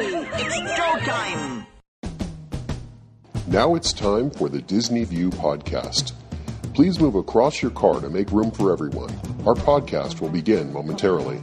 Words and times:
It's 0.00 0.56
showtime! 0.78 1.66
Now 3.48 3.74
it's 3.74 3.92
time 3.92 4.30
for 4.30 4.48
the 4.48 4.62
Disney 4.62 5.02
View 5.02 5.30
podcast. 5.30 6.12
Please 6.72 7.00
move 7.00 7.16
across 7.16 7.60
your 7.60 7.72
car 7.72 8.00
to 8.00 8.08
make 8.08 8.30
room 8.30 8.52
for 8.52 8.72
everyone. 8.72 9.10
Our 9.44 9.56
podcast 9.56 10.20
will 10.20 10.28
begin 10.28 10.72
momentarily. 10.72 11.42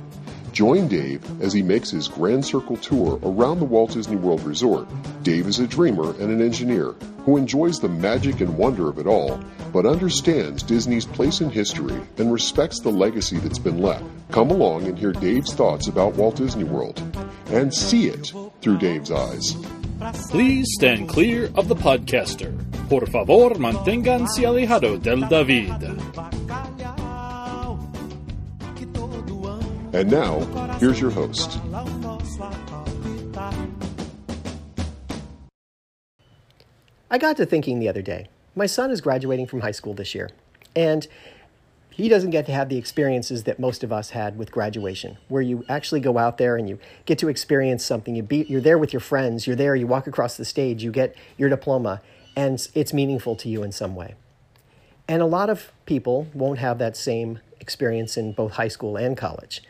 Join 0.54 0.88
Dave 0.88 1.22
as 1.42 1.52
he 1.52 1.62
makes 1.62 1.92
his 1.92 2.08
Grand 2.08 2.46
Circle 2.46 2.78
tour 2.78 3.20
around 3.24 3.60
the 3.60 3.66
Walt 3.66 3.92
Disney 3.92 4.16
World 4.16 4.42
Resort. 4.44 4.88
Dave 5.24 5.48
is 5.48 5.60
a 5.60 5.68
dreamer 5.68 6.12
and 6.12 6.32
an 6.32 6.42
engineer 6.42 6.96
who 7.26 7.36
enjoys 7.36 7.82
the 7.82 7.90
magic 7.90 8.40
and 8.40 8.58
wonder 8.58 8.88
of 8.88 9.00
it 9.00 9.08
all, 9.08 9.38
but 9.74 9.86
understands 9.86 10.64
Disney's 10.64 11.06
place 11.06 11.42
in 11.42 11.50
history 11.50 12.00
and 12.18 12.32
respects 12.32 12.80
the 12.80 12.90
legacy 12.90 13.38
that's 13.38 13.60
been 13.60 13.82
left. 13.82 14.06
Come 14.32 14.50
along 14.50 14.86
and 14.86 14.98
hear 14.98 15.12
Dave's 15.12 15.54
thoughts 15.54 15.88
about 15.88 16.16
Walt 16.16 16.38
Disney 16.38 16.64
World 16.64 17.02
and 17.48 17.74
see 17.74 18.08
it 18.08 18.32
through 18.62 18.78
Dave's 18.78 19.12
eyes. 19.12 19.56
Please 20.30 20.68
stand 20.74 21.10
clear 21.10 21.50
of 21.56 21.68
the 21.68 21.76
podcaster. 21.76 22.54
Por 22.90 23.06
favor, 23.08 23.56
manténganse 23.56 24.46
alejado 24.46 25.02
del 25.02 25.28
David. 25.28 25.72
And 29.94 30.12
now, 30.12 30.40
here's 30.80 31.00
your 31.00 31.12
host. 31.12 31.58
I 37.10 37.18
got 37.18 37.38
to 37.38 37.46
thinking 37.46 37.80
the 37.80 37.88
other 37.88 38.02
day. 38.02 38.28
My 38.56 38.66
son 38.66 38.92
is 38.92 39.00
graduating 39.00 39.48
from 39.48 39.62
high 39.62 39.72
school 39.72 39.94
this 39.94 40.14
year, 40.14 40.30
and 40.76 41.08
he 41.96 42.10
doesn't 42.10 42.32
get 42.32 42.46
to 42.48 42.52
have 42.52 42.68
the 42.68 42.78
experiences 42.78 43.46
that 43.46 43.58
most 43.58 43.82
of 43.82 43.94
us 43.94 44.10
had 44.10 44.38
with 44.38 44.52
graduation, 44.52 45.18
where 45.30 45.42
you 45.42 45.64
actually 45.70 46.02
go 46.02 46.18
out 46.18 46.38
there 46.38 46.58
and 46.58 46.68
you 46.68 46.78
get 47.06 47.18
to 47.20 47.30
experience 47.30 47.86
something. 47.86 48.18
You 48.18 48.24
be, 48.24 48.46
you're 48.50 48.60
there 48.60 48.78
with 48.78 48.92
your 48.92 49.00
friends, 49.00 49.48
you're 49.48 49.56
there, 49.56 49.78
you 49.78 49.88
walk 49.88 50.06
across 50.06 50.36
the 50.36 50.44
stage, 50.44 50.84
you 50.84 50.92
get 50.92 51.16
your 51.38 51.48
diploma, 51.48 52.02
and 52.36 52.68
it's 52.76 52.92
meaningful 52.92 53.38
to 53.38 53.48
you 53.48 53.64
in 53.64 53.72
some 53.72 53.96
way. 53.96 54.16
And 55.08 55.22
a 55.22 55.26
lot 55.26 55.50
of 55.50 55.72
people 55.86 56.28
won't 56.34 56.60
have 56.60 56.80
that 56.80 56.98
same 56.98 57.40
experience 57.62 58.18
in 58.18 58.34
both 58.34 58.54
high 58.54 58.68
school 58.68 58.98
and 58.98 59.16
college. 59.16 59.64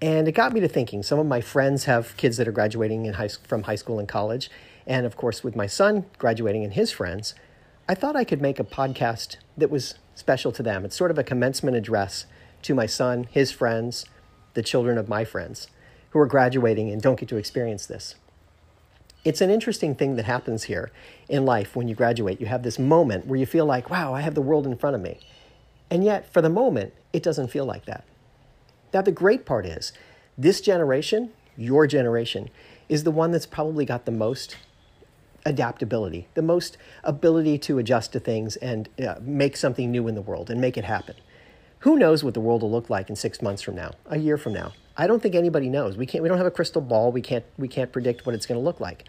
And 0.00 0.26
it 0.26 0.32
got 0.32 0.54
me 0.54 0.60
to 0.60 0.68
thinking. 0.68 1.02
Some 1.02 1.18
of 1.18 1.26
my 1.26 1.42
friends 1.42 1.84
have 1.84 2.16
kids 2.16 2.38
that 2.38 2.48
are 2.48 2.52
graduating 2.52 3.04
in 3.04 3.14
high, 3.14 3.28
from 3.28 3.64
high 3.64 3.74
school 3.74 3.98
and 3.98 4.08
college. 4.08 4.50
And 4.86 5.04
of 5.04 5.14
course, 5.16 5.44
with 5.44 5.54
my 5.54 5.66
son 5.66 6.06
graduating 6.16 6.64
and 6.64 6.72
his 6.72 6.90
friends, 6.90 7.34
I 7.86 7.94
thought 7.94 8.16
I 8.16 8.24
could 8.24 8.40
make 8.40 8.58
a 8.58 8.64
podcast 8.64 9.36
that 9.58 9.70
was 9.70 9.96
special 10.16 10.50
to 10.50 10.62
them. 10.62 10.84
It's 10.84 10.96
sort 10.96 11.12
of 11.12 11.18
a 11.18 11.24
commencement 11.24 11.76
address 11.76 12.26
to 12.62 12.74
my 12.74 12.86
son, 12.86 13.28
his 13.30 13.52
friends, 13.52 14.06
the 14.54 14.62
children 14.62 14.98
of 14.98 15.08
my 15.08 15.24
friends 15.24 15.68
who 16.10 16.18
are 16.18 16.26
graduating 16.26 16.90
and 16.90 17.00
don't 17.00 17.20
get 17.20 17.28
to 17.28 17.36
experience 17.36 17.86
this. 17.86 18.16
It's 19.24 19.40
an 19.40 19.50
interesting 19.50 19.94
thing 19.94 20.16
that 20.16 20.24
happens 20.24 20.64
here 20.64 20.90
in 21.28 21.44
life 21.44 21.76
when 21.76 21.88
you 21.88 21.94
graduate. 21.94 22.40
You 22.40 22.46
have 22.46 22.62
this 22.62 22.78
moment 22.78 23.26
where 23.26 23.38
you 23.38 23.46
feel 23.46 23.66
like, 23.66 23.90
wow, 23.90 24.14
I 24.14 24.22
have 24.22 24.34
the 24.34 24.42
world 24.42 24.66
in 24.66 24.76
front 24.76 24.96
of 24.96 25.02
me. 25.02 25.20
And 25.90 26.02
yet, 26.02 26.32
for 26.32 26.40
the 26.40 26.48
moment, 26.48 26.94
it 27.12 27.22
doesn't 27.22 27.48
feel 27.48 27.64
like 27.64 27.84
that. 27.86 28.04
Now, 28.94 29.02
the 29.02 29.12
great 29.12 29.44
part 29.44 29.66
is 29.66 29.92
this 30.38 30.60
generation, 30.60 31.32
your 31.56 31.86
generation, 31.86 32.50
is 32.88 33.04
the 33.04 33.10
one 33.10 33.32
that's 33.32 33.46
probably 33.46 33.84
got 33.84 34.04
the 34.06 34.12
most 34.12 34.56
adaptability, 35.46 36.28
the 36.34 36.42
most 36.42 36.76
ability 37.04 37.56
to 37.56 37.78
adjust 37.78 38.12
to 38.12 38.20
things 38.20 38.56
and 38.56 38.88
uh, 39.02 39.14
make 39.22 39.56
something 39.56 39.90
new 39.90 40.08
in 40.08 40.14
the 40.14 40.20
world 40.20 40.50
and 40.50 40.60
make 40.60 40.76
it 40.76 40.84
happen. 40.84 41.14
Who 41.80 41.96
knows 41.96 42.24
what 42.24 42.34
the 42.34 42.40
world 42.40 42.62
will 42.62 42.70
look 42.70 42.90
like 42.90 43.08
in 43.08 43.16
six 43.16 43.40
months 43.40 43.62
from 43.62 43.76
now, 43.76 43.92
a 44.06 44.18
year 44.18 44.36
from 44.36 44.52
now? 44.52 44.72
I 44.96 45.06
don't 45.06 45.22
think 45.22 45.34
anybody 45.34 45.68
knows. 45.68 45.96
We 45.96 46.06
can't. 46.06 46.22
We 46.22 46.28
don't 46.28 46.38
have 46.38 46.46
a 46.46 46.50
crystal 46.50 46.82
ball. 46.82 47.12
We 47.12 47.20
can't. 47.20 47.44
We 47.56 47.68
can't 47.68 47.92
predict 47.92 48.26
what 48.26 48.34
it's 48.34 48.46
going 48.46 48.58
to 48.58 48.64
look 48.64 48.80
like. 48.80 49.04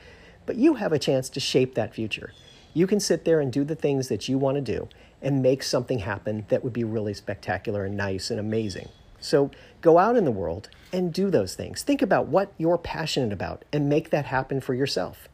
But 0.45 0.57
you 0.57 0.75
have 0.75 0.93
a 0.93 0.99
chance 0.99 1.27
to 1.29 1.39
shape 1.39 1.75
that 1.75 1.93
future. 1.93 2.33
You 2.73 2.85
can 2.85 2.99
sit 2.99 3.25
there 3.25 3.39
and 3.39 3.51
do 3.51 3.63
the 3.63 3.75
things 3.75 4.07
that 4.09 4.29
you 4.29 4.37
want 4.37 4.55
to 4.55 4.61
do 4.61 4.87
and 5.21 5.41
make 5.41 5.63
something 5.63 5.99
happen 5.99 6.45
that 6.49 6.63
would 6.63 6.73
be 6.73 6.83
really 6.83 7.13
spectacular 7.13 7.85
and 7.85 7.97
nice 7.97 8.29
and 8.29 8.39
amazing. 8.39 8.89
So 9.19 9.49
go 9.81 9.97
out 9.97 10.15
in 10.15 10.25
the 10.25 10.31
world 10.31 10.69
and 10.93 11.11
do 11.11 11.31
those 11.31 11.55
things. 11.55 11.81
Think 11.81 12.01
about 12.01 12.27
what 12.27 12.53
you're 12.57 12.77
passionate 12.77 13.33
about 13.33 13.65
and 13.73 13.89
make 13.89 14.11
that 14.11 14.25
happen 14.25 14.61
for 14.61 14.73
yourself. 14.73 15.27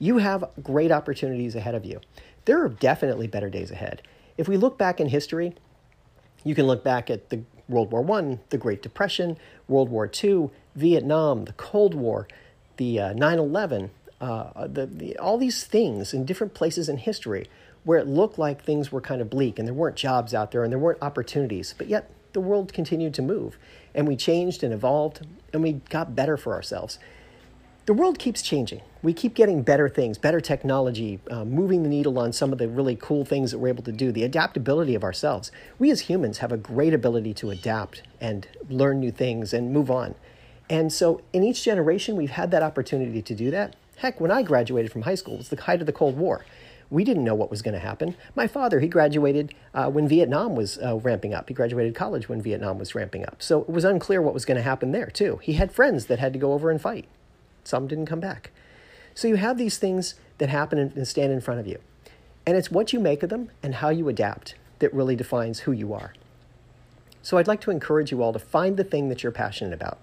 You 0.00 0.18
have 0.18 0.50
great 0.62 0.90
opportunities 0.90 1.54
ahead 1.54 1.76
of 1.76 1.84
you. 1.84 2.00
There 2.46 2.60
are 2.64 2.70
definitely 2.70 3.26
better 3.28 3.50
days 3.50 3.70
ahead. 3.70 4.02
If 4.38 4.48
we 4.48 4.56
look 4.56 4.78
back 4.78 4.98
in 4.98 5.10
history, 5.10 5.54
you 6.42 6.54
can 6.54 6.66
look 6.66 6.82
back 6.82 7.10
at 7.10 7.28
the 7.28 7.42
World 7.68 7.92
War 7.92 8.18
I, 8.18 8.38
the 8.48 8.58
Great 8.58 8.82
Depression, 8.82 9.36
World 9.68 9.90
War 9.90 10.10
II, 10.12 10.48
Vietnam, 10.74 11.44
the 11.44 11.52
Cold 11.52 11.94
War, 11.94 12.26
the 12.78 12.98
uh, 12.98 13.12
9 13.12 13.38
11, 13.38 13.90
uh, 14.22 14.66
the, 14.66 14.86
the, 14.86 15.18
all 15.18 15.36
these 15.36 15.64
things 15.64 16.14
in 16.14 16.24
different 16.24 16.54
places 16.54 16.88
in 16.88 16.96
history 16.96 17.46
where 17.84 17.98
it 17.98 18.06
looked 18.06 18.38
like 18.38 18.62
things 18.62 18.90
were 18.90 19.00
kind 19.00 19.20
of 19.20 19.28
bleak 19.28 19.58
and 19.58 19.68
there 19.68 19.74
weren't 19.74 19.96
jobs 19.96 20.34
out 20.34 20.50
there 20.50 20.64
and 20.64 20.72
there 20.72 20.78
weren't 20.78 20.98
opportunities, 21.02 21.74
but 21.76 21.88
yet 21.88 22.10
the 22.32 22.40
world 22.40 22.72
continued 22.72 23.14
to 23.14 23.22
move 23.22 23.58
and 23.94 24.06
we 24.06 24.16
changed 24.16 24.62
and 24.62 24.72
evolved 24.72 25.26
and 25.52 25.62
we 25.62 25.72
got 25.90 26.14
better 26.14 26.36
for 26.36 26.54
ourselves. 26.54 26.98
The 27.86 27.94
world 27.94 28.18
keeps 28.18 28.42
changing. 28.42 28.82
We 29.02 29.14
keep 29.14 29.34
getting 29.34 29.62
better 29.62 29.88
things, 29.88 30.18
better 30.18 30.40
technology, 30.40 31.18
uh, 31.30 31.46
moving 31.46 31.82
the 31.82 31.88
needle 31.88 32.18
on 32.18 32.32
some 32.32 32.52
of 32.52 32.58
the 32.58 32.68
really 32.68 32.94
cool 32.94 33.24
things 33.24 33.50
that 33.50 33.58
we're 33.58 33.68
able 33.68 33.82
to 33.84 33.92
do, 33.92 34.12
the 34.12 34.22
adaptability 34.22 34.94
of 34.94 35.02
ourselves. 35.02 35.50
We 35.78 35.90
as 35.90 36.02
humans 36.02 36.38
have 36.38 36.52
a 36.52 36.58
great 36.58 36.92
ability 36.92 37.32
to 37.34 37.50
adapt 37.50 38.02
and 38.20 38.46
learn 38.68 39.00
new 39.00 39.10
things 39.10 39.54
and 39.54 39.72
move 39.72 39.90
on. 39.90 40.14
And 40.68 40.92
so 40.92 41.22
in 41.32 41.42
each 41.42 41.64
generation, 41.64 42.16
we've 42.16 42.30
had 42.30 42.50
that 42.50 42.62
opportunity 42.62 43.22
to 43.22 43.34
do 43.34 43.50
that. 43.50 43.76
Heck, 43.96 44.20
when 44.20 44.30
I 44.30 44.42
graduated 44.42 44.92
from 44.92 45.02
high 45.02 45.14
school, 45.14 45.34
it 45.34 45.38
was 45.38 45.48
the 45.48 45.60
height 45.62 45.80
of 45.80 45.86
the 45.86 45.92
Cold 45.92 46.18
War. 46.18 46.44
We 46.90 47.02
didn't 47.02 47.24
know 47.24 47.34
what 47.34 47.50
was 47.50 47.62
going 47.62 47.74
to 47.74 47.80
happen. 47.80 48.14
My 48.36 48.46
father, 48.46 48.80
he 48.80 48.88
graduated 48.88 49.54
uh, 49.72 49.90
when 49.90 50.06
Vietnam 50.06 50.54
was 50.54 50.78
uh, 50.78 50.98
ramping 50.98 51.32
up. 51.32 51.48
He 51.48 51.54
graduated 51.54 51.94
college 51.94 52.28
when 52.28 52.42
Vietnam 52.42 52.78
was 52.78 52.94
ramping 52.94 53.24
up. 53.24 53.42
So 53.42 53.62
it 53.62 53.70
was 53.70 53.84
unclear 53.84 54.20
what 54.20 54.34
was 54.34 54.44
going 54.44 54.56
to 54.56 54.62
happen 54.62 54.92
there, 54.92 55.06
too. 55.06 55.38
He 55.42 55.54
had 55.54 55.72
friends 55.72 56.06
that 56.06 56.18
had 56.18 56.32
to 56.34 56.38
go 56.38 56.52
over 56.52 56.70
and 56.70 56.80
fight. 56.80 57.06
Some 57.64 57.86
didn't 57.86 58.06
come 58.06 58.20
back. 58.20 58.50
So 59.14 59.28
you 59.28 59.36
have 59.36 59.58
these 59.58 59.78
things 59.78 60.14
that 60.38 60.48
happen 60.48 60.78
and 60.78 61.06
stand 61.06 61.32
in 61.32 61.40
front 61.40 61.60
of 61.60 61.66
you. 61.66 61.78
And 62.46 62.56
it's 62.56 62.70
what 62.70 62.92
you 62.92 63.00
make 63.00 63.22
of 63.22 63.30
them 63.30 63.50
and 63.62 63.76
how 63.76 63.90
you 63.90 64.08
adapt 64.08 64.54
that 64.78 64.94
really 64.94 65.14
defines 65.14 65.60
who 65.60 65.72
you 65.72 65.92
are. 65.92 66.14
So 67.22 67.36
I'd 67.36 67.46
like 67.46 67.60
to 67.62 67.70
encourage 67.70 68.10
you 68.10 68.22
all 68.22 68.32
to 68.32 68.38
find 68.38 68.76
the 68.76 68.84
thing 68.84 69.08
that 69.08 69.22
you're 69.22 69.32
passionate 69.32 69.74
about. 69.74 69.98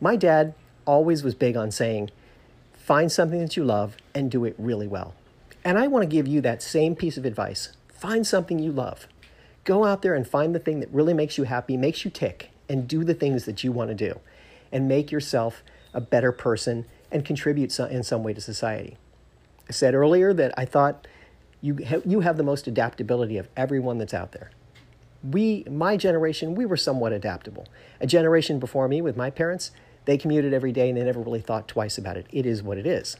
My 0.00 0.16
dad 0.16 0.54
always 0.84 1.22
was 1.22 1.34
big 1.34 1.56
on 1.56 1.70
saying, 1.70 2.10
find 2.72 3.12
something 3.12 3.38
that 3.40 3.56
you 3.56 3.64
love 3.64 3.96
and 4.14 4.30
do 4.30 4.44
it 4.44 4.56
really 4.58 4.88
well. 4.88 5.14
And 5.64 5.78
I 5.78 5.86
want 5.86 6.02
to 6.02 6.08
give 6.08 6.26
you 6.26 6.40
that 6.40 6.62
same 6.62 6.96
piece 6.96 7.16
of 7.16 7.24
advice. 7.24 7.70
Find 7.88 8.26
something 8.26 8.58
you 8.58 8.72
love. 8.72 9.06
Go 9.64 9.84
out 9.84 10.02
there 10.02 10.14
and 10.14 10.26
find 10.26 10.54
the 10.54 10.58
thing 10.58 10.80
that 10.80 10.90
really 10.90 11.14
makes 11.14 11.38
you 11.38 11.44
happy, 11.44 11.76
makes 11.76 12.04
you 12.04 12.10
tick, 12.10 12.50
and 12.68 12.88
do 12.88 13.04
the 13.04 13.14
things 13.14 13.44
that 13.44 13.62
you 13.62 13.70
want 13.70 13.90
to 13.90 13.94
do. 13.94 14.18
And 14.72 14.88
make 14.88 15.12
yourself 15.12 15.62
a 15.92 16.00
better 16.00 16.32
person 16.32 16.86
and 17.10 17.24
contribute 17.24 17.78
in 17.78 18.02
some 18.02 18.22
way 18.22 18.32
to 18.32 18.40
society. 18.40 18.96
I 19.68 19.72
said 19.72 19.94
earlier 19.94 20.32
that 20.34 20.52
I 20.56 20.64
thought 20.64 21.06
you, 21.60 21.78
you 22.04 22.20
have 22.20 22.36
the 22.36 22.42
most 22.42 22.66
adaptability 22.66 23.36
of 23.36 23.48
everyone 23.56 23.98
that's 23.98 24.14
out 24.14 24.32
there. 24.32 24.50
We, 25.22 25.64
my 25.70 25.96
generation, 25.96 26.54
we 26.54 26.64
were 26.64 26.76
somewhat 26.76 27.12
adaptable. 27.12 27.66
A 28.00 28.06
generation 28.06 28.58
before 28.58 28.88
me 28.88 29.02
with 29.02 29.16
my 29.16 29.28
parents, 29.28 29.70
they 30.06 30.16
commuted 30.16 30.54
every 30.54 30.72
day 30.72 30.88
and 30.88 30.96
they 30.96 31.04
never 31.04 31.20
really 31.20 31.40
thought 31.40 31.68
twice 31.68 31.98
about 31.98 32.16
it. 32.16 32.26
It 32.32 32.46
is 32.46 32.62
what 32.62 32.78
it 32.78 32.86
is 32.86 33.16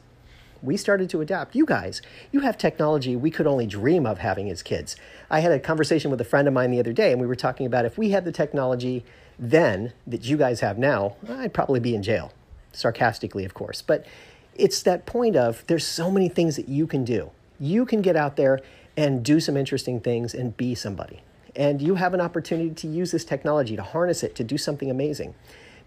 we 0.63 0.77
started 0.77 1.09
to 1.11 1.21
adapt. 1.21 1.55
You 1.55 1.65
guys, 1.65 2.03
you 2.33 2.41
have 2.41 2.59
technology 2.59 3.17
we 3.17 3.31
could 3.31 3.47
only 3.47 3.67
dream 3.67 4.07
of 4.07 4.19
having 4.19 4.51
as 4.51 4.63
kids. 4.63 4.97
I 5.31 5.41
had 5.41 5.53
a 5.53 5.59
conversation 5.59 6.11
with 6.11 6.21
a 6.21 6.25
friend 6.25 6.47
of 6.47 6.55
mine 6.55 6.71
the 6.71 6.81
other 6.81 6.93
day, 6.93 7.13
and 7.13 7.21
we 7.21 7.27
were 7.27 7.35
talking 7.35 7.67
about 7.67 7.85
if 7.85 7.97
we 7.97 8.11
had 8.11 8.25
the 8.25 8.33
technology 8.33 9.05
then 9.39 9.93
that 10.07 10.25
you 10.25 10.37
guys 10.37 10.61
have 10.61 10.77
now, 10.77 11.17
I'd 11.29 11.55
probably 11.55 11.81
be 11.81 11.95
in 11.95 12.03
jail. 12.03 12.33
Sarcastically, 12.73 13.45
of 13.45 13.55
course. 13.55 13.83
But 13.83 14.07
it's 14.55 14.83
that 14.83 15.07
point 15.07 15.37
of 15.37 15.65
there's 15.67 15.87
so 15.87 16.11
many 16.11 16.29
things 16.29 16.57
that 16.57 16.69
you 16.69 16.87
can 16.87 17.05
do. 17.05 17.31
You 17.59 17.85
can 17.87 18.03
get 18.03 18.17
out 18.17 18.37
there 18.37 18.61
and 18.97 19.25
do 19.25 19.41
some 19.41 19.57
interesting 19.57 20.01
things 20.01 20.35
and 20.35 20.57
be 20.57 20.75
somebody. 20.75 21.23
And 21.57 21.83
you 21.83 21.97
have 21.97 22.15
an 22.15 22.21
opportunity 22.21 22.71
to 22.71 22.87
use 22.87 23.11
this 23.11 23.25
technology, 23.25 23.77
to 23.77 23.83
harness 23.83 24.23
it, 24.23 24.35
to 24.37 24.45
do 24.45 24.57
something 24.57 24.91
amazing. 24.91 25.35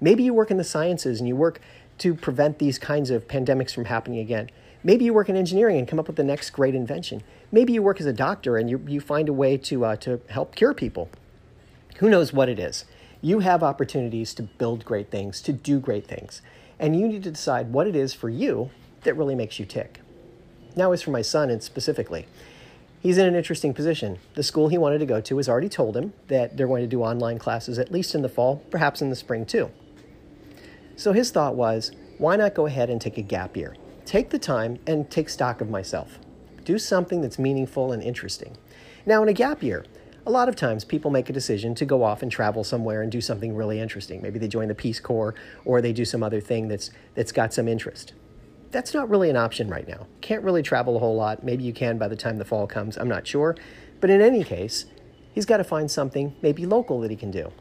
Maybe 0.01 0.23
you 0.23 0.33
work 0.33 0.51
in 0.51 0.57
the 0.57 0.63
sciences 0.63 1.19
and 1.19 1.27
you 1.27 1.35
work 1.35 1.61
to 1.99 2.15
prevent 2.15 2.59
these 2.59 2.79
kinds 2.79 3.09
of 3.09 3.27
pandemics 3.27 3.73
from 3.73 3.85
happening 3.85 4.19
again. 4.19 4.49
Maybe 4.83 5.05
you 5.05 5.13
work 5.13 5.29
in 5.29 5.37
engineering 5.37 5.77
and 5.77 5.87
come 5.87 5.99
up 5.99 6.07
with 6.07 6.17
the 6.17 6.23
next 6.23 6.49
great 6.49 6.75
invention. 6.75 7.23
Maybe 7.51 7.71
you 7.73 7.81
work 7.81 8.01
as 8.01 8.05
a 8.05 8.13
doctor 8.13 8.57
and 8.57 8.69
you, 8.69 8.83
you 8.87 8.99
find 8.99 9.29
a 9.29 9.33
way 9.33 9.57
to, 9.57 9.85
uh, 9.85 9.95
to 9.97 10.19
help 10.29 10.55
cure 10.55 10.73
people. 10.73 11.09
Who 11.97 12.09
knows 12.09 12.33
what 12.33 12.49
it 12.49 12.59
is? 12.59 12.83
You 13.21 13.39
have 13.39 13.63
opportunities 13.63 14.33
to 14.33 14.43
build 14.43 14.83
great 14.83 15.09
things, 15.09 15.41
to 15.43 15.53
do 15.53 15.79
great 15.79 16.05
things. 16.05 16.41
And 16.83 16.99
you 16.99 17.07
need 17.07 17.23
to 17.23 17.31
decide 17.31 17.71
what 17.71 17.87
it 17.87 17.95
is 17.95 18.13
for 18.13 18.27
you 18.27 18.69
that 19.03 19.13
really 19.13 19.35
makes 19.35 19.57
you 19.57 19.65
tick. 19.65 20.01
Now, 20.75 20.91
as 20.91 21.01
for 21.01 21.11
my 21.11 21.21
son, 21.21 21.49
and 21.49 21.63
specifically, 21.63 22.27
he's 22.99 23.17
in 23.17 23.25
an 23.25 23.35
interesting 23.35 23.73
position. 23.73 24.19
The 24.33 24.43
school 24.43 24.67
he 24.67 24.77
wanted 24.77 24.97
to 24.97 25.05
go 25.05 25.21
to 25.21 25.37
has 25.37 25.47
already 25.47 25.69
told 25.69 25.95
him 25.95 26.11
that 26.27 26.57
they're 26.57 26.67
going 26.67 26.81
to 26.81 26.87
do 26.87 27.01
online 27.01 27.39
classes 27.39 27.79
at 27.79 27.93
least 27.93 28.15
in 28.15 28.21
the 28.21 28.27
fall, 28.27 28.57
perhaps 28.69 29.01
in 29.01 29.09
the 29.09 29.15
spring 29.15 29.45
too. 29.45 29.71
So 30.97 31.13
his 31.13 31.31
thought 31.31 31.55
was, 31.55 31.93
why 32.17 32.35
not 32.35 32.53
go 32.53 32.65
ahead 32.65 32.89
and 32.89 32.99
take 32.99 33.17
a 33.17 33.21
gap 33.21 33.55
year? 33.55 33.77
Take 34.05 34.29
the 34.31 34.37
time 34.37 34.77
and 34.85 35.09
take 35.09 35.29
stock 35.29 35.61
of 35.61 35.69
myself. 35.69 36.19
Do 36.65 36.77
something 36.77 37.21
that's 37.21 37.39
meaningful 37.39 37.93
and 37.93 38.03
interesting. 38.03 38.57
Now, 39.05 39.23
in 39.23 39.29
a 39.29 39.33
gap 39.33 39.63
year, 39.63 39.85
a 40.25 40.31
lot 40.31 40.47
of 40.47 40.55
times 40.55 40.85
people 40.85 41.11
make 41.11 41.29
a 41.29 41.33
decision 41.33 41.75
to 41.75 41.85
go 41.85 42.03
off 42.03 42.21
and 42.21 42.31
travel 42.31 42.63
somewhere 42.63 43.01
and 43.01 43.11
do 43.11 43.19
something 43.19 43.55
really 43.55 43.79
interesting. 43.79 44.21
Maybe 44.21 44.39
they 44.39 44.47
join 44.47 44.69
the 44.69 44.75
Peace 44.75 44.99
Corps 44.99 45.35
or 45.65 45.81
they 45.81 45.91
do 45.91 46.05
some 46.05 46.23
other 46.23 46.39
thing 46.39 46.69
that's, 46.69 46.91
that's 47.13 47.31
got 47.31 47.53
some 47.53 47.67
interest. 47.67 48.13
That's 48.71 48.93
not 48.93 49.09
really 49.09 49.29
an 49.29 49.35
option 49.35 49.69
right 49.69 49.87
now. 49.87 50.07
Can't 50.21 50.43
really 50.43 50.63
travel 50.63 50.95
a 50.95 50.99
whole 50.99 51.15
lot. 51.15 51.43
Maybe 51.43 51.63
you 51.63 51.73
can 51.73 51.97
by 51.97 52.07
the 52.07 52.15
time 52.15 52.37
the 52.37 52.45
fall 52.45 52.67
comes. 52.67 52.97
I'm 52.97 53.09
not 53.09 53.27
sure. 53.27 53.55
But 53.99 54.09
in 54.09 54.21
any 54.21 54.43
case, 54.43 54.85
he's 55.33 55.45
got 55.45 55.57
to 55.57 55.63
find 55.63 55.91
something 55.91 56.35
maybe 56.41 56.65
local 56.65 57.01
that 57.01 57.11
he 57.11 57.17
can 57.17 57.29
do 57.29 57.51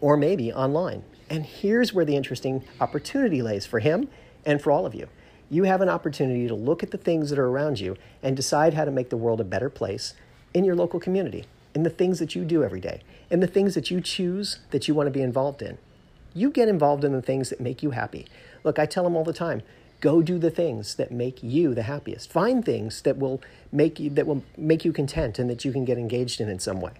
or 0.00 0.16
maybe 0.16 0.52
online. 0.52 1.04
And 1.28 1.44
here's 1.44 1.92
where 1.92 2.04
the 2.04 2.16
interesting 2.16 2.64
opportunity 2.80 3.42
lays 3.42 3.66
for 3.66 3.80
him 3.80 4.08
and 4.46 4.62
for 4.62 4.70
all 4.70 4.86
of 4.86 4.94
you. 4.94 5.08
You 5.50 5.64
have 5.64 5.80
an 5.80 5.88
opportunity 5.88 6.48
to 6.48 6.54
look 6.54 6.82
at 6.82 6.90
the 6.90 6.98
things 6.98 7.30
that 7.30 7.38
are 7.38 7.48
around 7.48 7.80
you 7.80 7.96
and 8.22 8.36
decide 8.36 8.74
how 8.74 8.84
to 8.84 8.90
make 8.90 9.10
the 9.10 9.16
world 9.16 9.40
a 9.40 9.44
better 9.44 9.68
place 9.68 10.14
in 10.54 10.64
your 10.64 10.74
local 10.74 11.00
community, 11.00 11.44
in 11.78 11.84
the 11.84 11.90
things 11.90 12.18
that 12.18 12.34
you 12.34 12.44
do 12.44 12.64
every 12.64 12.80
day, 12.80 13.02
in 13.30 13.38
the 13.38 13.46
things 13.46 13.76
that 13.76 13.88
you 13.88 14.00
choose 14.00 14.58
that 14.72 14.88
you 14.88 14.94
want 14.94 15.06
to 15.06 15.12
be 15.12 15.22
involved 15.22 15.62
in. 15.62 15.78
You 16.34 16.50
get 16.50 16.66
involved 16.66 17.04
in 17.04 17.12
the 17.12 17.22
things 17.22 17.50
that 17.50 17.60
make 17.60 17.84
you 17.84 17.92
happy. 17.92 18.26
Look, 18.64 18.80
I 18.80 18.84
tell 18.84 19.04
them 19.04 19.14
all 19.14 19.22
the 19.22 19.32
time, 19.32 19.62
go 20.00 20.20
do 20.20 20.40
the 20.40 20.50
things 20.50 20.96
that 20.96 21.12
make 21.12 21.40
you 21.40 21.76
the 21.76 21.84
happiest. 21.84 22.32
Find 22.32 22.64
things 22.64 23.02
that 23.02 23.16
will 23.16 23.40
make 23.70 24.00
you 24.00 24.10
that 24.10 24.26
will 24.26 24.42
make 24.56 24.84
you 24.84 24.92
content 24.92 25.38
and 25.38 25.48
that 25.48 25.64
you 25.64 25.70
can 25.70 25.84
get 25.84 25.98
engaged 25.98 26.40
in 26.40 26.48
in 26.48 26.58
some 26.58 26.80
way. 26.80 26.94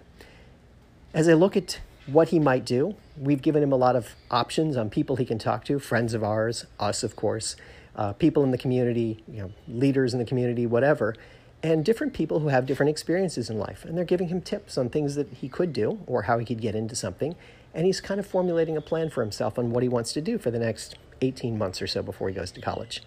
As 1.13 1.27
I 1.27 1.33
look 1.33 1.57
at 1.57 1.81
what 2.05 2.29
he 2.29 2.39
might 2.39 2.65
do. 2.65 2.95
We've 3.17 3.41
given 3.41 3.61
him 3.61 3.71
a 3.71 3.75
lot 3.75 3.95
of 3.97 4.15
options 4.31 4.77
on 4.77 4.89
people 4.89 5.17
he 5.17 5.25
can 5.25 5.37
talk 5.37 5.65
to, 5.65 5.77
friends 5.77 6.13
of 6.13 6.23
ours, 6.23 6.65
us, 6.79 7.03
of 7.03 7.15
course, 7.15 7.55
uh, 7.95 8.13
people 8.13 8.43
in 8.43 8.51
the 8.51 8.57
community, 8.57 9.23
you 9.27 9.41
know, 9.41 9.51
leaders 9.67 10.13
in 10.13 10.19
the 10.19 10.25
community, 10.25 10.65
whatever, 10.65 11.15
and 11.61 11.83
different 11.83 12.13
people 12.13 12.39
who 12.39 12.47
have 12.47 12.65
different 12.65 12.89
experiences 12.89 13.49
in 13.49 13.57
life. 13.57 13.83
And 13.83 13.97
they're 13.97 14.05
giving 14.05 14.29
him 14.29 14.41
tips 14.41 14.77
on 14.77 14.89
things 14.89 15.15
that 15.15 15.27
he 15.33 15.49
could 15.49 15.73
do 15.73 15.99
or 16.07 16.23
how 16.23 16.37
he 16.37 16.45
could 16.45 16.61
get 16.61 16.75
into 16.75 16.95
something. 16.95 17.35
And 17.73 17.85
he's 17.85 18.01
kind 18.01 18.19
of 18.19 18.25
formulating 18.25 18.77
a 18.77 18.81
plan 18.81 19.09
for 19.09 19.21
himself 19.21 19.59
on 19.59 19.71
what 19.71 19.83
he 19.83 19.89
wants 19.89 20.13
to 20.13 20.21
do 20.21 20.37
for 20.37 20.51
the 20.51 20.59
next 20.59 20.95
18 21.21 21.57
months 21.57 21.81
or 21.81 21.87
so 21.87 22.01
before 22.01 22.29
he 22.29 22.35
goes 22.35 22.51
to 22.51 22.61
college. 22.61 23.03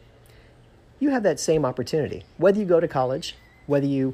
You 1.00 1.10
have 1.10 1.22
that 1.22 1.40
same 1.40 1.64
opportunity. 1.64 2.24
Whether 2.36 2.60
you 2.60 2.66
go 2.66 2.78
to 2.78 2.86
college, 2.86 3.36
whether 3.66 3.86
you 3.86 4.12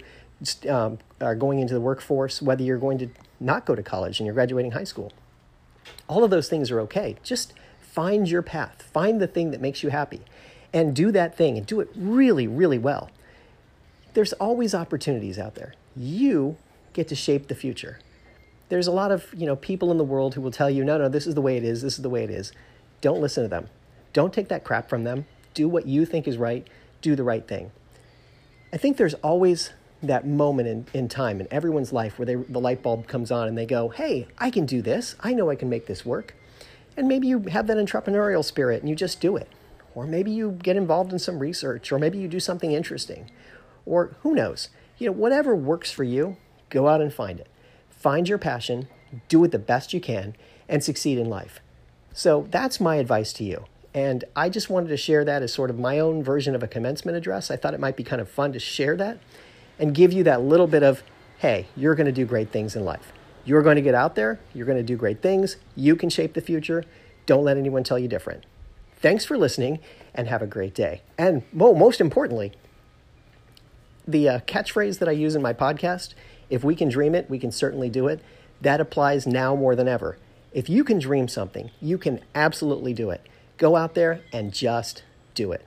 um, 0.69 0.99
are 1.21 1.35
going 1.35 1.59
into 1.59 1.75
the 1.75 1.81
workforce, 1.81 2.41
whether 2.41 2.63
you're 2.63 2.79
going 2.79 2.99
to 2.99 3.09
not 3.41 3.67
go 3.67 3.75
to 3.75 3.83
college 3.83 4.21
and 4.21 4.27
you're 4.27 4.35
graduating 4.35 4.71
high 4.71 4.85
school. 4.85 5.13
All 6.07 6.25
of 6.25 6.31
those 6.31 6.49
things 6.49 6.71
are 6.71 6.81
okay. 6.81 7.17
Just 7.23 7.55
find 7.81 8.29
your 8.29 8.43
path, 8.43 8.89
find 8.93 9.21
the 9.21 9.27
thing 9.27 9.51
that 9.51 9.61
makes 9.61 9.83
you 9.83 9.91
happy, 9.91 10.21
and 10.73 10.95
do 10.95 11.11
that 11.11 11.37
thing 11.37 11.57
and 11.57 11.67
do 11.67 11.81
it 11.81 11.89
really, 11.97 12.47
really 12.47 12.79
well. 12.79 13.11
There's 14.15 14.33
always 14.35 14.75
opportunities 14.75 15.39
out 15.39 15.55
there. 15.55 15.75
You 15.97 16.57
get 16.93 17.09
to 17.09 17.15
shape 17.15 17.49
the 17.49 17.55
future. 17.55 17.99
There's 18.69 18.87
a 18.87 18.93
lot 18.93 19.11
of 19.11 19.33
you 19.37 19.47
know 19.47 19.57
people 19.57 19.91
in 19.91 19.99
the 19.99 20.05
world 20.05 20.35
who 20.35 20.41
will 20.41 20.51
tell 20.51 20.71
you, 20.71 20.85
no, 20.85 20.99
no, 20.99 21.09
this 21.09 21.27
is 21.27 21.35
the 21.35 21.41
way 21.41 21.57
it 21.57 21.65
is, 21.65 21.83
this 21.83 21.95
is 21.95 22.03
the 22.03 22.11
way 22.11 22.25
it 22.25 22.31
is. 22.31 22.53
Don't 23.01 23.21
listen 23.21 23.45
to 23.45 23.49
them. 23.49 23.69
Don't 24.13 24.33
take 24.33 24.49
that 24.49 24.65
crap 24.65 24.89
from 24.89 25.05
them. 25.05 25.27
Do 25.55 25.69
what 25.69 25.87
you 25.87 26.05
think 26.05 26.27
is 26.27 26.37
right. 26.37 26.67
Do 27.01 27.15
the 27.15 27.23
right 27.23 27.47
thing. 27.47 27.71
I 28.73 28.77
think 28.77 28.97
there's 28.97 29.15
always 29.15 29.71
that 30.03 30.27
moment 30.27 30.69
in, 30.69 30.87
in 30.95 31.09
time 31.09 31.41
in 31.41 31.49
everyone's 31.51 31.93
life 31.93 32.19
where 32.19 32.27
they, 32.27 32.35
the 32.35 32.61
light 32.61 32.83
bulb 32.83 33.07
comes 33.07 33.31
on 33.31 33.49
and 33.49 33.57
they 33.57 33.67
go, 33.67 33.89
hey, 33.89 34.27
I 34.39 34.51
can 34.51 34.67
do 34.67 34.83
this. 34.83 35.17
I 35.21 35.33
know 35.33 35.51
I 35.51 35.57
can 35.57 35.69
make 35.69 35.87
this 35.87 36.05
work. 36.05 36.35
And 36.97 37.09
maybe 37.09 37.27
you 37.27 37.41
have 37.51 37.67
that 37.69 37.77
entrepreneurial 37.77 38.45
spirit 38.45 38.81
and 38.81 38.89
you 38.89 38.95
just 38.95 39.21
do 39.21 39.37
it. 39.37 39.49
Or 39.95 40.07
maybe 40.07 40.31
you 40.31 40.53
get 40.63 40.77
involved 40.77 41.13
in 41.13 41.19
some 41.19 41.39
research, 41.39 41.91
or 41.91 41.99
maybe 41.99 42.19
you 42.19 42.29
do 42.29 42.39
something 42.39 42.73
interesting. 42.73 43.31
Or 43.89 44.17
who 44.23 44.35
knows? 44.35 44.69
You 44.99 45.07
know, 45.07 45.13
whatever 45.13 45.57
works 45.57 45.91
for 45.91 46.05
you, 46.05 46.37
go 46.69 46.89
out 46.89 47.01
and 47.01 47.13
find 47.13 47.41
it. 47.41 47.49
Find 47.89 48.29
your 48.29 48.39
passion, 48.39 48.87
do 49.29 49.43
it 49.45 49.51
the 49.51 49.59
best 49.59 49.95
you 49.95 50.01
can, 50.01 50.37
and 50.69 50.85
succeed 50.85 51.19
in 51.19 51.31
life. 51.31 51.61
So 52.13 52.47
that's 52.51 52.81
my 52.81 52.97
advice 52.97 53.33
to 53.35 53.45
you. 53.45 53.65
And 53.95 54.25
I 54.37 54.51
just 54.51 54.69
wanted 54.69 54.89
to 54.89 54.97
share 54.97 55.25
that 55.25 55.43
as 55.43 55.53
sort 55.53 55.71
of 55.71 55.79
my 55.79 55.99
own 55.99 56.23
version 56.23 56.55
of 56.55 56.63
a 56.63 56.69
commencement 56.69 57.17
address. 57.17 57.51
I 57.51 57.57
thought 57.57 57.75
it 57.75 57.81
might 57.81 57.97
be 57.97 58.05
kind 58.05 58.21
of 58.21 58.29
fun 58.29 58.53
to 58.53 58.59
share 58.59 58.97
that 58.97 59.19
and 59.79 59.95
give 59.95 60.13
you 60.13 60.23
that 60.25 60.43
little 60.43 60.67
bit 60.67 60.83
of, 60.83 61.03
hey, 61.39 61.67
you're 61.75 61.95
going 61.95 62.07
to 62.07 62.13
do 62.13 62.27
great 62.27 62.51
things 62.51 62.77
in 62.77 62.85
life. 62.85 63.13
You're 63.45 63.63
going 63.63 63.77
to 63.77 63.83
get 63.83 63.95
out 63.95 64.15
there, 64.15 64.39
you're 64.53 64.67
going 64.67 64.79
to 64.79 64.85
do 64.85 64.97
great 64.97 65.23
things, 65.23 65.57
you 65.75 65.97
can 65.97 66.11
shape 66.11 66.35
the 66.35 66.43
future. 66.43 66.85
Don't 67.25 67.45
let 67.45 67.57
anyone 67.57 67.83
tell 67.83 67.99
you 67.99 68.09
different. 68.09 68.45
Thanks 69.01 69.25
for 69.25 69.39
listening 69.39 69.79
and 70.15 70.29
have 70.29 70.43
a 70.43 70.47
great 70.47 70.75
day. 70.75 71.01
And 71.17 71.43
most 71.53 72.01
importantly, 72.01 72.53
the 74.09 74.29
uh, 74.29 74.41
catchphrase 74.41 74.99
that 74.99 75.09
I 75.09 75.13
use 75.13 75.37
in 75.37 75.43
my 75.43 75.53
podcast 75.53 76.15
if 76.51 76.65
we 76.65 76.75
can 76.75 76.89
dream 76.89 77.15
it, 77.15 77.29
we 77.29 77.39
can 77.39 77.53
certainly 77.53 77.91
do 77.91 78.09
it. 78.09 78.21
That 78.61 78.81
applies 78.81 79.27
now 79.27 79.55
more 79.55 79.77
than 79.77 79.87
ever. 79.87 80.17
If 80.53 80.69
you 80.69 80.83
can 80.83 80.99
dream 80.99 81.29
something, 81.29 81.71
you 81.81 81.99
can 81.99 82.21
absolutely 82.35 82.95
do 82.95 83.11
it. 83.11 83.21
Go 83.59 83.77
out 83.77 83.95
there 83.95 84.23
and 84.33 84.53
just 84.53 85.03
do 85.35 85.53
it. 85.53 85.67